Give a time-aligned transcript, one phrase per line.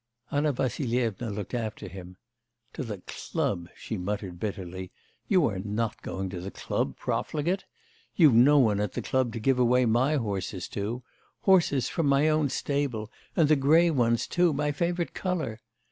[0.31, 2.17] Anna Vassilyevna looked after him.
[2.73, 4.91] 'To the club!' she muttered bitterly:
[5.27, 7.65] 'you are not going to the club, profligate?
[8.15, 11.03] You've no one at the club to give away my horses to
[11.41, 14.53] horses from my own stable and the grey ones too!
[14.53, 15.61] My favourite colour.